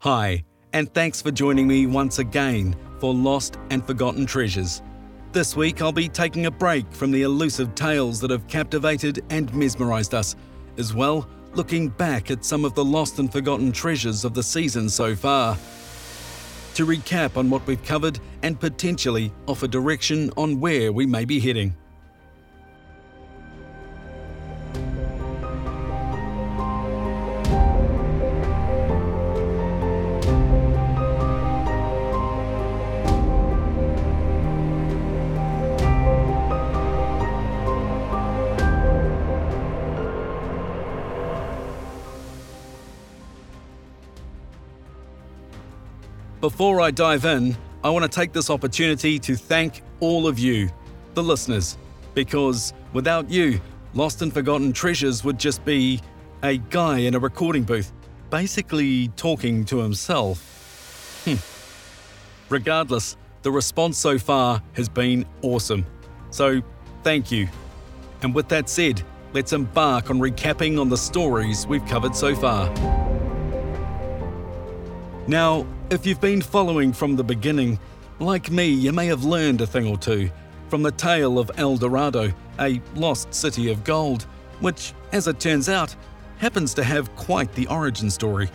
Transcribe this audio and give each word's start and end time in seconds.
Hi, 0.00 0.44
and 0.74 0.92
thanks 0.92 1.22
for 1.22 1.30
joining 1.30 1.66
me 1.66 1.86
once 1.86 2.18
again 2.18 2.76
for 3.00 3.14
Lost 3.14 3.56
and 3.70 3.84
Forgotten 3.84 4.26
Treasures. 4.26 4.82
This 5.32 5.56
week 5.56 5.80
I'll 5.80 5.90
be 5.90 6.08
taking 6.08 6.46
a 6.46 6.50
break 6.50 6.92
from 6.92 7.10
the 7.10 7.22
elusive 7.22 7.74
tales 7.74 8.20
that 8.20 8.30
have 8.30 8.46
captivated 8.46 9.24
and 9.30 9.52
mesmerised 9.54 10.12
us, 10.12 10.36
as 10.76 10.92
well 10.92 11.26
looking 11.54 11.88
back 11.88 12.30
at 12.30 12.44
some 12.44 12.66
of 12.66 12.74
the 12.74 12.84
lost 12.84 13.18
and 13.18 13.32
forgotten 13.32 13.72
treasures 13.72 14.26
of 14.26 14.34
the 14.34 14.42
season 14.42 14.90
so 14.90 15.16
far. 15.16 15.54
To 16.74 16.84
recap 16.84 17.38
on 17.38 17.48
what 17.48 17.66
we've 17.66 17.82
covered 17.82 18.20
and 18.42 18.60
potentially 18.60 19.32
offer 19.48 19.66
direction 19.66 20.30
on 20.36 20.60
where 20.60 20.92
we 20.92 21.06
may 21.06 21.24
be 21.24 21.40
heading. 21.40 21.74
Before 46.40 46.82
I 46.82 46.90
dive 46.90 47.24
in, 47.24 47.56
I 47.82 47.88
want 47.88 48.02
to 48.02 48.10
take 48.10 48.34
this 48.34 48.50
opportunity 48.50 49.18
to 49.20 49.36
thank 49.36 49.80
all 50.00 50.26
of 50.26 50.38
you, 50.38 50.68
the 51.14 51.22
listeners, 51.22 51.78
because 52.14 52.74
without 52.92 53.30
you, 53.30 53.58
Lost 53.94 54.20
and 54.20 54.32
Forgotten 54.32 54.74
Treasures 54.74 55.24
would 55.24 55.38
just 55.38 55.64
be 55.64 55.98
a 56.42 56.58
guy 56.58 56.98
in 56.98 57.14
a 57.14 57.18
recording 57.18 57.62
booth, 57.62 57.90
basically 58.28 59.08
talking 59.16 59.64
to 59.64 59.78
himself. 59.78 61.22
Hmm. 61.24 61.36
Regardless, 62.52 63.16
the 63.40 63.50
response 63.50 63.96
so 63.96 64.18
far 64.18 64.62
has 64.74 64.90
been 64.90 65.24
awesome. 65.40 65.86
So, 66.28 66.60
thank 67.02 67.32
you. 67.32 67.48
And 68.20 68.34
with 68.34 68.48
that 68.48 68.68
said, 68.68 69.02
let's 69.32 69.54
embark 69.54 70.10
on 70.10 70.18
recapping 70.18 70.78
on 70.78 70.90
the 70.90 70.98
stories 70.98 71.66
we've 71.66 71.86
covered 71.86 72.14
so 72.14 72.36
far. 72.36 73.05
Now, 75.28 75.66
if 75.90 76.06
you've 76.06 76.20
been 76.20 76.40
following 76.40 76.92
from 76.92 77.16
the 77.16 77.24
beginning, 77.24 77.80
like 78.20 78.48
me, 78.48 78.68
you 78.68 78.92
may 78.92 79.06
have 79.06 79.24
learned 79.24 79.60
a 79.60 79.66
thing 79.66 79.88
or 79.88 79.98
two 79.98 80.30
from 80.68 80.82
the 80.82 80.92
tale 80.92 81.40
of 81.40 81.50
El 81.56 81.76
Dorado, 81.76 82.32
a 82.60 82.80
lost 82.94 83.34
city 83.34 83.70
of 83.70 83.82
gold, 83.82 84.22
which, 84.60 84.92
as 85.12 85.26
it 85.26 85.40
turns 85.40 85.68
out, 85.68 85.94
happens 86.38 86.74
to 86.74 86.84
have 86.84 87.14
quite 87.16 87.52
the 87.54 87.66
origin 87.66 88.08
story. 88.08 88.48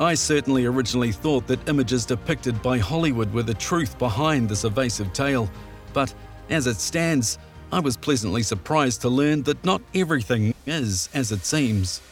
I 0.00 0.14
certainly 0.14 0.66
originally 0.66 1.12
thought 1.12 1.46
that 1.46 1.66
images 1.66 2.04
depicted 2.04 2.60
by 2.60 2.76
Hollywood 2.76 3.32
were 3.32 3.42
the 3.42 3.54
truth 3.54 3.98
behind 3.98 4.50
this 4.50 4.64
evasive 4.64 5.14
tale, 5.14 5.50
but 5.94 6.12
as 6.50 6.66
it 6.66 6.76
stands, 6.76 7.38
I 7.72 7.80
was 7.80 7.96
pleasantly 7.96 8.42
surprised 8.42 9.00
to 9.00 9.08
learn 9.08 9.44
that 9.44 9.64
not 9.64 9.80
everything 9.94 10.54
is 10.66 11.08
as 11.14 11.32
it 11.32 11.44
seems. 11.44 12.02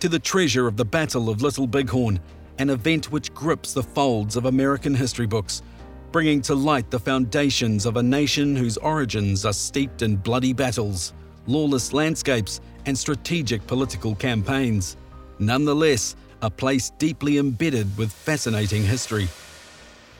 To 0.00 0.08
the 0.08 0.18
treasure 0.18 0.66
of 0.66 0.78
the 0.78 0.84
Battle 0.86 1.28
of 1.28 1.42
Little 1.42 1.66
Bighorn, 1.66 2.18
an 2.58 2.70
event 2.70 3.10
which 3.10 3.32
grips 3.34 3.72
the 3.72 3.82
folds 3.82 4.36
of 4.36 4.46
American 4.46 4.94
history 4.94 5.26
books, 5.26 5.62
bringing 6.12 6.42
to 6.42 6.54
light 6.54 6.90
the 6.90 6.98
foundations 6.98 7.86
of 7.86 7.96
a 7.96 8.02
nation 8.02 8.54
whose 8.54 8.76
origins 8.78 9.46
are 9.46 9.52
steeped 9.52 10.02
in 10.02 10.16
bloody 10.16 10.52
battles, 10.52 11.14
lawless 11.46 11.92
landscapes, 11.92 12.60
and 12.86 12.96
strategic 12.96 13.66
political 13.66 14.14
campaigns. 14.14 14.96
Nonetheless, 15.38 16.16
a 16.42 16.50
place 16.50 16.90
deeply 16.98 17.38
embedded 17.38 17.96
with 17.96 18.12
fascinating 18.12 18.82
history. 18.82 19.28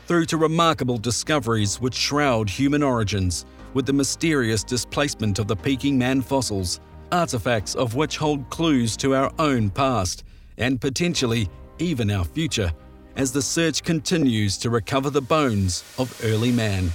Through 0.07 0.27
to 0.27 0.37
remarkable 0.37 0.99
discoveries 0.99 1.81
which 1.81 1.95
shroud 1.95 2.49
human 2.49 2.83
origins, 2.83 3.45
with 3.75 3.87
the 3.87 3.93
mysterious 3.93 4.65
displacement 4.65 5.39
of 5.39 5.47
the 5.47 5.57
Peking 5.57 5.99
Man 5.99 6.21
fossils, 6.23 6.81
artifacts 7.11 7.75
of 7.75 7.95
which 7.95 8.17
hold 8.17 8.49
clues 8.51 8.97
to 8.99 9.15
our 9.15 9.33
own 9.39 9.71
past, 9.71 10.25
and 10.59 10.81
potentially 10.81 11.49
even 11.79 12.11
our 12.11 12.25
future, 12.25 12.73
as 13.17 13.33
the 13.33 13.43
search 13.43 13.83
continues 13.83 14.57
to 14.59 14.71
recover 14.71 15.11
the 15.11 15.21
bones 15.21 15.85
of 15.99 16.19
early 16.25 16.53
man. 16.53 16.91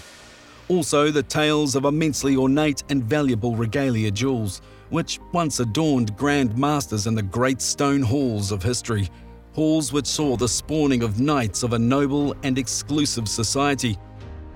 Also, 0.70 1.12
the 1.12 1.24
tales 1.24 1.76
of 1.76 1.86
immensely 1.86 2.36
ornate 2.36 2.84
and 2.90 3.04
valuable 3.04 3.56
regalia 3.56 4.12
jewels, 4.12 4.62
which 4.90 5.20
once 5.32 5.60
adorned 5.60 6.16
grand 6.18 6.58
masters 6.58 7.08
in 7.08 7.16
the 7.16 7.22
great 7.22 7.62
stone 7.62 8.02
halls 8.02 8.52
of 8.52 8.62
history, 8.64 9.10
halls 9.54 9.94
which 9.94 10.06
saw 10.06 10.36
the 10.36 10.48
spawning 10.48 11.04
of 11.04 11.20
knights 11.20 11.64
of 11.64 11.74
a 11.74 11.80
noble 11.80 12.36
and 12.44 12.58
exclusive 12.58 13.28
society. 13.28 13.98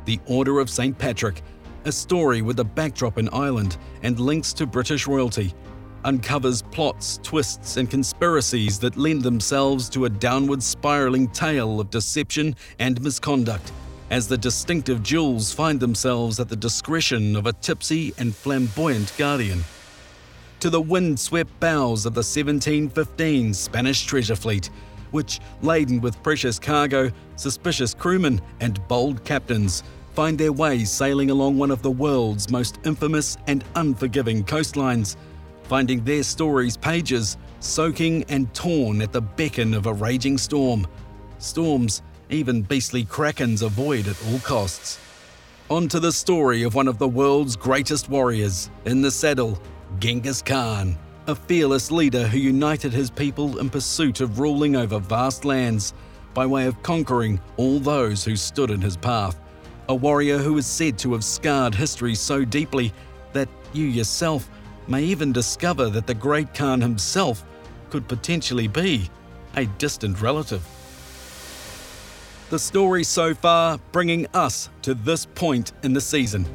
The 0.06 0.20
Order 0.26 0.60
of 0.60 0.70
St. 0.70 0.98
Patrick, 0.98 1.42
a 1.86 1.92
story 1.92 2.42
with 2.42 2.60
a 2.60 2.64
backdrop 2.64 3.18
in 3.18 3.30
Ireland 3.30 3.78
and 4.04 4.20
links 4.20 4.54
to 4.54 4.66
British 4.66 5.08
royalty, 5.08 5.54
uncovers 6.04 6.62
plots, 6.62 7.20
twists, 7.24 7.78
and 7.78 7.90
conspiracies 7.90 8.80
that 8.80 8.98
lend 8.98 9.24
themselves 9.24 9.90
to 9.90 10.06
a 10.06 10.10
downward 10.10 10.62
spiraling 10.62 11.28
tale 11.30 11.80
of 11.80 11.90
deception 11.90 12.56
and 12.80 13.02
misconduct, 13.02 13.72
as 14.10 14.28
the 14.28 14.38
distinctive 14.38 15.04
jewels 15.04 15.54
find 15.54 15.80
themselves 15.80 16.40
at 16.40 16.50
the 16.50 16.56
discretion 16.56 17.36
of 17.36 17.46
a 17.46 17.54
tipsy 17.54 18.14
and 18.18 18.36
flamboyant 18.36 19.14
guardian. 19.18 19.64
To 20.62 20.70
the 20.70 20.82
wind-swept 20.82 21.60
bows 21.60 22.06
of 22.06 22.14
the 22.14 22.20
1715 22.20 23.54
Spanish 23.54 24.06
treasure 24.06 24.36
fleet, 24.36 24.70
which, 25.12 25.40
laden 25.62 26.02
with 26.02 26.22
precious 26.24 26.60
cargo, 26.60 27.12
suspicious 27.36 27.94
crewmen, 27.94 28.42
and 28.60 28.86
bold 28.88 29.24
captains, 29.24 29.84
find 30.14 30.38
their 30.38 30.52
way 30.52 30.84
sailing 30.84 31.32
along 31.32 31.58
one 31.58 31.72
of 31.72 31.82
the 31.82 31.92
world's 31.92 32.50
most 32.50 32.80
infamous 32.86 33.38
and 33.48 33.64
unforgiving 33.76 34.44
coastlines– 34.44 35.16
finding 35.72 36.04
their 36.04 36.22
stories' 36.22 36.76
pages 36.76 37.38
soaking 37.62 38.26
and 38.28 38.54
torn 38.54 39.02
at 39.02 39.14
the 39.14 39.22
beckon 39.22 39.74
of 39.74 39.86
a 39.86 39.94
raging 39.94 40.38
storm. 40.38 40.86
Storms 41.40 42.02
even 42.30 42.62
beastly 42.62 43.06
krakens 43.06 43.62
avoid 43.62 44.06
at 44.06 44.22
all 44.28 44.40
costs. 44.40 45.00
On 45.70 45.88
to 45.88 46.02
the 46.02 46.12
story 46.12 46.64
of 46.64 46.76
one 46.76 46.90
of 46.90 46.98
the 46.98 47.08
world's 47.08 47.56
greatest 47.56 48.10
warriors, 48.10 48.70
in 48.84 49.02
the 49.02 49.10
saddle, 49.10 49.58
Genghis 49.98 50.42
Khan, 50.42 50.98
a 51.28 51.36
fearless 51.36 51.90
leader 51.90 52.28
who 52.28 52.38
united 52.38 52.92
his 52.92 53.10
people 53.10 53.60
in 53.60 53.70
pursuit 53.70 54.20
of 54.20 54.40
ruling 54.40 54.76
over 54.76 55.00
vast 55.00 55.46
lands 55.46 55.94
by 56.34 56.46
way 56.46 56.66
of 56.66 56.84
conquering 56.84 57.40
all 57.56 57.80
those 57.80 58.26
who 58.26 58.36
stood 58.36 58.72
in 58.72 58.82
his 58.82 58.98
path. 58.98 59.40
A 59.88 59.96
warrior 59.96 60.38
who 60.38 60.58
is 60.58 60.68
said 60.68 60.98
to 60.98 61.14
have 61.14 61.24
scarred 61.24 61.74
history 61.74 62.14
so 62.14 62.44
deeply 62.44 62.92
that 63.32 63.48
you 63.72 63.86
yourself 63.86 64.50
may 64.88 65.04
even 65.04 65.32
discover 65.32 65.90
that 65.90 66.08
the 66.08 66.14
great 66.14 66.54
Khan 66.54 66.82
himself 66.82 67.44
could 67.90 68.08
potentially 68.08 68.68
be 68.68 69.10
a 69.56 69.66
distant 69.66 70.22
relative. 70.22 70.66
The 72.50 72.60
story 72.60 73.04
so 73.04 73.34
far 73.34 73.80
bringing 73.92 74.28
us 74.34 74.70
to 74.82 74.94
this 74.94 75.26
point 75.26 75.72
in 75.84 75.94
the 75.94 76.02
season. 76.02 76.46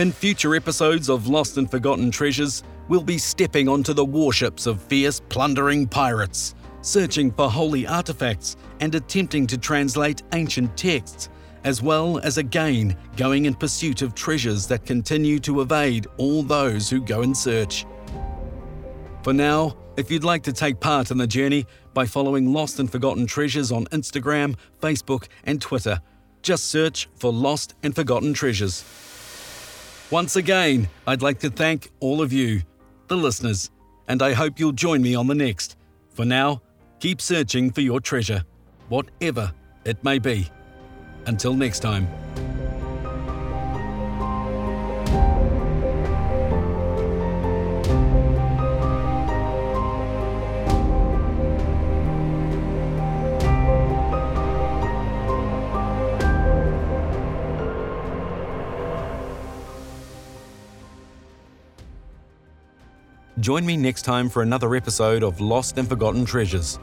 In 0.00 0.12
future 0.12 0.54
episodes 0.54 1.10
of 1.10 1.28
Lost 1.28 1.58
and 1.58 1.70
Forgotten 1.70 2.10
Treasures, 2.10 2.62
we'll 2.88 3.02
be 3.02 3.18
stepping 3.18 3.68
onto 3.68 3.92
the 3.92 4.02
warships 4.02 4.64
of 4.64 4.80
fierce, 4.80 5.20
plundering 5.28 5.86
pirates, 5.86 6.54
searching 6.80 7.30
for 7.30 7.50
holy 7.50 7.86
artifacts 7.86 8.56
and 8.80 8.94
attempting 8.94 9.46
to 9.48 9.58
translate 9.58 10.22
ancient 10.32 10.74
texts, 10.74 11.28
as 11.64 11.82
well 11.82 12.18
as 12.20 12.38
again 12.38 12.96
going 13.18 13.44
in 13.44 13.52
pursuit 13.52 14.00
of 14.00 14.14
treasures 14.14 14.66
that 14.68 14.86
continue 14.86 15.38
to 15.40 15.60
evade 15.60 16.06
all 16.16 16.42
those 16.42 16.88
who 16.88 17.02
go 17.02 17.20
in 17.20 17.34
search. 17.34 17.84
For 19.22 19.34
now, 19.34 19.76
if 19.98 20.10
you'd 20.10 20.24
like 20.24 20.44
to 20.44 20.52
take 20.54 20.80
part 20.80 21.10
in 21.10 21.18
the 21.18 21.26
journey 21.26 21.66
by 21.92 22.06
following 22.06 22.54
Lost 22.54 22.80
and 22.80 22.90
Forgotten 22.90 23.26
Treasures 23.26 23.70
on 23.70 23.84
Instagram, 23.88 24.56
Facebook, 24.80 25.28
and 25.44 25.60
Twitter, 25.60 26.00
just 26.40 26.70
search 26.70 27.06
for 27.16 27.30
Lost 27.30 27.74
and 27.82 27.94
Forgotten 27.94 28.32
Treasures. 28.32 28.82
Once 30.10 30.34
again, 30.34 30.88
I'd 31.06 31.22
like 31.22 31.38
to 31.38 31.50
thank 31.50 31.88
all 32.00 32.20
of 32.20 32.32
you, 32.32 32.62
the 33.06 33.16
listeners, 33.16 33.70
and 34.08 34.20
I 34.22 34.32
hope 34.32 34.58
you'll 34.58 34.72
join 34.72 35.02
me 35.02 35.14
on 35.14 35.28
the 35.28 35.36
next. 35.36 35.76
For 36.08 36.24
now, 36.24 36.62
keep 36.98 37.20
searching 37.20 37.70
for 37.70 37.80
your 37.80 38.00
treasure, 38.00 38.44
whatever 38.88 39.52
it 39.84 40.02
may 40.02 40.18
be. 40.18 40.48
Until 41.26 41.54
next 41.54 41.78
time. 41.78 42.08
Join 63.40 63.64
me 63.64 63.74
next 63.78 64.02
time 64.02 64.28
for 64.28 64.42
another 64.42 64.74
episode 64.74 65.22
of 65.22 65.40
Lost 65.40 65.78
and 65.78 65.88
Forgotten 65.88 66.26
Treasures. 66.26 66.78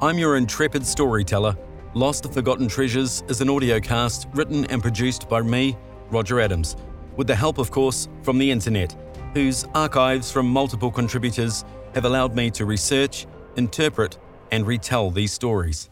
I'm 0.00 0.16
your 0.16 0.38
intrepid 0.38 0.86
storyteller. 0.86 1.54
Lost 1.92 2.24
and 2.24 2.32
Forgotten 2.32 2.68
Treasures 2.68 3.22
is 3.28 3.42
an 3.42 3.48
audiocast 3.48 4.34
written 4.34 4.64
and 4.66 4.80
produced 4.80 5.28
by 5.28 5.42
me, 5.42 5.76
Roger 6.08 6.40
Adams, 6.40 6.74
with 7.16 7.26
the 7.26 7.34
help, 7.34 7.58
of 7.58 7.70
course, 7.70 8.08
from 8.22 8.38
the 8.38 8.50
internet, 8.50 8.96
whose 9.34 9.66
archives 9.74 10.32
from 10.32 10.48
multiple 10.48 10.90
contributors 10.90 11.66
have 11.94 12.06
allowed 12.06 12.34
me 12.34 12.50
to 12.52 12.64
research, 12.64 13.26
interpret, 13.56 14.16
and 14.50 14.66
retell 14.66 15.10
these 15.10 15.34
stories. 15.34 15.90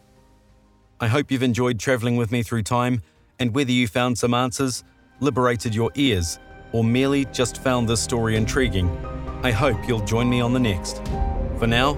I 1.00 1.08
hope 1.08 1.30
you've 1.30 1.42
enjoyed 1.42 1.78
travelling 1.78 2.16
with 2.16 2.32
me 2.32 2.42
through 2.42 2.62
time, 2.62 3.02
and 3.38 3.54
whether 3.54 3.72
you 3.72 3.88
found 3.88 4.16
some 4.16 4.32
answers, 4.32 4.84
liberated 5.20 5.74
your 5.74 5.90
ears, 5.96 6.38
or 6.72 6.82
merely 6.82 7.26
just 7.26 7.62
found 7.62 7.86
this 7.86 8.00
story 8.00 8.36
intriguing, 8.36 8.88
I 9.46 9.52
hope 9.52 9.86
you'll 9.86 10.00
join 10.00 10.28
me 10.28 10.40
on 10.40 10.52
the 10.52 10.58
next. 10.58 11.00
For 11.60 11.68
now, 11.68 11.94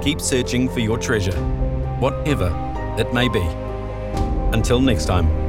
keep 0.00 0.20
searching 0.20 0.68
for 0.68 0.78
your 0.78 0.96
treasure, 0.96 1.36
whatever 1.98 2.52
it 2.96 3.12
may 3.12 3.26
be. 3.26 3.42
Until 4.56 4.80
next 4.80 5.06
time. 5.06 5.43